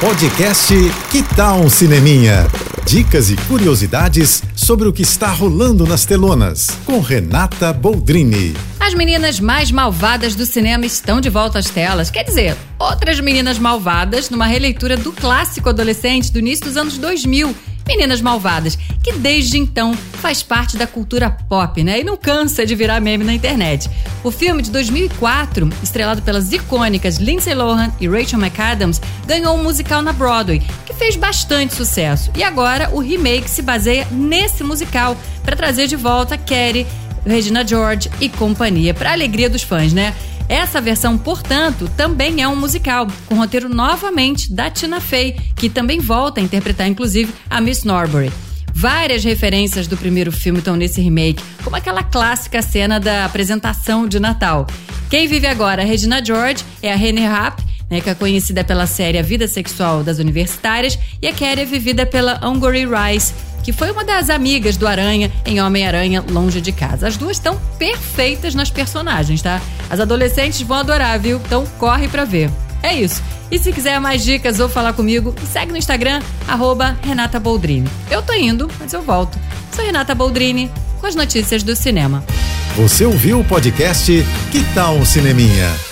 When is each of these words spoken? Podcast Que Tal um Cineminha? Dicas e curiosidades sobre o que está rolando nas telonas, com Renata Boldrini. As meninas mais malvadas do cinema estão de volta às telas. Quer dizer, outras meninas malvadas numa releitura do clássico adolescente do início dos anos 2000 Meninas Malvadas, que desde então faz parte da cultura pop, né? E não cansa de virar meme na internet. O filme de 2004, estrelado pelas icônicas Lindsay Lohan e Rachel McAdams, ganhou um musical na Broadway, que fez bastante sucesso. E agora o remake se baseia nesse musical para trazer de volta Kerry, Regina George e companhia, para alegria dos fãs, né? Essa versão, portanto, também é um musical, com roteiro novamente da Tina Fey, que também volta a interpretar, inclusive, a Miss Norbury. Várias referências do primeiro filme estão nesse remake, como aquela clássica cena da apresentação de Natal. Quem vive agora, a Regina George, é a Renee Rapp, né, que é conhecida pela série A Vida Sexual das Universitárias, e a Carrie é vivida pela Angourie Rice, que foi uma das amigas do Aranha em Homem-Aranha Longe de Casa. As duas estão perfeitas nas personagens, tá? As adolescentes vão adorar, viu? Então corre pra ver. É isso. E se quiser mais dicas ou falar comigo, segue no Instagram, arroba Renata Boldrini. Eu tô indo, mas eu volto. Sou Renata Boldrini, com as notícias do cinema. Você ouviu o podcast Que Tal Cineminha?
Podcast 0.00 0.72
Que 1.10 1.22
Tal 1.36 1.60
um 1.60 1.68
Cineminha? 1.68 2.46
Dicas 2.86 3.30
e 3.30 3.36
curiosidades 3.36 4.42
sobre 4.56 4.88
o 4.88 4.94
que 4.94 5.02
está 5.02 5.28
rolando 5.28 5.86
nas 5.86 6.06
telonas, 6.06 6.68
com 6.86 7.00
Renata 7.00 7.70
Boldrini. 7.70 8.54
As 8.80 8.94
meninas 8.94 9.38
mais 9.38 9.70
malvadas 9.70 10.34
do 10.34 10.46
cinema 10.46 10.86
estão 10.86 11.20
de 11.20 11.28
volta 11.28 11.58
às 11.58 11.68
telas. 11.68 12.10
Quer 12.10 12.24
dizer, 12.24 12.56
outras 12.78 13.20
meninas 13.20 13.58
malvadas 13.58 14.30
numa 14.30 14.46
releitura 14.46 14.96
do 14.96 15.12
clássico 15.12 15.68
adolescente 15.68 16.32
do 16.32 16.38
início 16.38 16.64
dos 16.64 16.78
anos 16.78 16.96
2000 16.96 17.54
Meninas 17.90 18.20
Malvadas, 18.20 18.78
que 19.02 19.14
desde 19.14 19.58
então 19.58 19.94
faz 19.94 20.44
parte 20.44 20.76
da 20.76 20.86
cultura 20.86 21.28
pop, 21.28 21.82
né? 21.82 21.98
E 21.98 22.04
não 22.04 22.16
cansa 22.16 22.64
de 22.64 22.76
virar 22.76 23.00
meme 23.00 23.24
na 23.24 23.34
internet. 23.34 23.90
O 24.22 24.30
filme 24.30 24.62
de 24.62 24.70
2004, 24.70 25.68
estrelado 25.82 26.22
pelas 26.22 26.52
icônicas 26.52 27.16
Lindsay 27.16 27.52
Lohan 27.52 27.92
e 28.00 28.06
Rachel 28.06 28.38
McAdams, 28.38 29.00
ganhou 29.26 29.56
um 29.56 29.64
musical 29.64 30.02
na 30.02 30.12
Broadway, 30.12 30.62
que 30.86 30.94
fez 30.94 31.16
bastante 31.16 31.74
sucesso. 31.74 32.30
E 32.36 32.44
agora 32.44 32.90
o 32.92 33.00
remake 33.00 33.50
se 33.50 33.60
baseia 33.60 34.06
nesse 34.12 34.62
musical 34.62 35.16
para 35.42 35.56
trazer 35.56 35.88
de 35.88 35.96
volta 35.96 36.38
Kerry, 36.38 36.86
Regina 37.26 37.66
George 37.66 38.08
e 38.20 38.28
companhia, 38.28 38.94
para 38.94 39.10
alegria 39.10 39.50
dos 39.50 39.64
fãs, 39.64 39.92
né? 39.92 40.14
Essa 40.50 40.80
versão, 40.80 41.16
portanto, 41.16 41.88
também 41.96 42.42
é 42.42 42.48
um 42.48 42.56
musical, 42.56 43.06
com 43.26 43.36
roteiro 43.36 43.68
novamente 43.68 44.52
da 44.52 44.68
Tina 44.68 45.00
Fey, 45.00 45.36
que 45.54 45.70
também 45.70 46.00
volta 46.00 46.40
a 46.40 46.42
interpretar, 46.42 46.88
inclusive, 46.88 47.32
a 47.48 47.60
Miss 47.60 47.84
Norbury. 47.84 48.32
Várias 48.74 49.22
referências 49.22 49.86
do 49.86 49.96
primeiro 49.96 50.32
filme 50.32 50.58
estão 50.58 50.74
nesse 50.74 51.00
remake, 51.00 51.40
como 51.62 51.76
aquela 51.76 52.02
clássica 52.02 52.60
cena 52.62 52.98
da 52.98 53.24
apresentação 53.24 54.08
de 54.08 54.18
Natal. 54.18 54.66
Quem 55.08 55.28
vive 55.28 55.46
agora, 55.46 55.82
a 55.82 55.84
Regina 55.84 56.20
George, 56.24 56.64
é 56.82 56.92
a 56.92 56.96
Renee 56.96 57.26
Rapp, 57.26 57.62
né, 57.88 58.00
que 58.00 58.10
é 58.10 58.14
conhecida 58.16 58.64
pela 58.64 58.88
série 58.88 59.18
A 59.18 59.22
Vida 59.22 59.46
Sexual 59.46 60.02
das 60.02 60.18
Universitárias, 60.18 60.98
e 61.22 61.28
a 61.28 61.32
Carrie 61.32 61.62
é 61.62 61.64
vivida 61.64 62.04
pela 62.04 62.44
Angourie 62.44 62.86
Rice, 62.86 63.32
que 63.62 63.72
foi 63.72 63.90
uma 63.90 64.04
das 64.04 64.30
amigas 64.30 64.76
do 64.76 64.86
Aranha 64.86 65.30
em 65.44 65.60
Homem-Aranha 65.60 66.24
Longe 66.30 66.60
de 66.60 66.72
Casa. 66.72 67.08
As 67.08 67.16
duas 67.16 67.36
estão 67.36 67.60
perfeitas 67.78 68.54
nas 68.54 68.70
personagens, 68.70 69.42
tá? 69.42 69.60
As 69.88 70.00
adolescentes 70.00 70.60
vão 70.62 70.78
adorar, 70.78 71.18
viu? 71.18 71.40
Então 71.44 71.64
corre 71.78 72.08
pra 72.08 72.24
ver. 72.24 72.50
É 72.82 72.94
isso. 72.94 73.22
E 73.50 73.58
se 73.58 73.72
quiser 73.72 74.00
mais 74.00 74.22
dicas 74.22 74.60
ou 74.60 74.68
falar 74.68 74.92
comigo, 74.92 75.34
segue 75.52 75.72
no 75.72 75.78
Instagram, 75.78 76.22
arroba 76.46 76.96
Renata 77.02 77.40
Boldrini. 77.40 77.88
Eu 78.10 78.22
tô 78.22 78.32
indo, 78.32 78.70
mas 78.78 78.92
eu 78.92 79.02
volto. 79.02 79.38
Sou 79.74 79.84
Renata 79.84 80.14
Boldrini, 80.14 80.70
com 81.00 81.06
as 81.06 81.14
notícias 81.14 81.62
do 81.62 81.74
cinema. 81.74 82.24
Você 82.76 83.04
ouviu 83.04 83.40
o 83.40 83.44
podcast 83.44 84.24
Que 84.52 84.62
Tal 84.72 85.04
Cineminha? 85.04 85.89